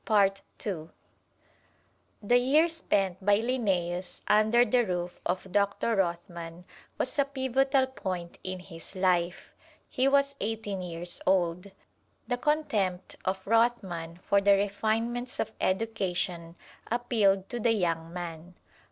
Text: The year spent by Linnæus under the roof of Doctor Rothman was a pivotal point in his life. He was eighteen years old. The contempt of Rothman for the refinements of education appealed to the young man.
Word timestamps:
The 0.07 0.77
year 2.23 2.67
spent 2.69 3.23
by 3.23 3.37
Linnæus 3.39 4.21
under 4.27 4.65
the 4.65 4.83
roof 4.83 5.19
of 5.27 5.51
Doctor 5.51 5.97
Rothman 5.97 6.65
was 6.97 7.19
a 7.19 7.25
pivotal 7.25 7.85
point 7.85 8.39
in 8.43 8.61
his 8.61 8.95
life. 8.95 9.51
He 9.87 10.07
was 10.07 10.35
eighteen 10.41 10.81
years 10.81 11.21
old. 11.27 11.69
The 12.27 12.37
contempt 12.37 13.15
of 13.25 13.45
Rothman 13.45 14.17
for 14.23 14.41
the 14.41 14.55
refinements 14.55 15.39
of 15.39 15.51
education 15.61 16.55
appealed 16.89 17.47
to 17.49 17.59
the 17.59 17.73
young 17.73 18.11
man. 18.11 18.55